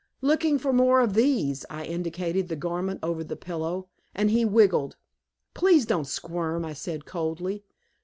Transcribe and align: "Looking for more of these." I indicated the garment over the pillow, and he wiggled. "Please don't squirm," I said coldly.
"Looking 0.21 0.57
for 0.57 0.73
more 0.73 0.99
of 1.01 1.13
these." 1.13 1.63
I 1.69 1.85
indicated 1.85 2.47
the 2.47 2.55
garment 2.55 3.01
over 3.03 3.23
the 3.23 3.35
pillow, 3.35 3.87
and 4.15 4.31
he 4.31 4.43
wiggled. 4.43 4.95
"Please 5.53 5.85
don't 5.85 6.07
squirm," 6.07 6.65
I 6.65 6.73
said 6.73 7.05
coldly. 7.05 7.63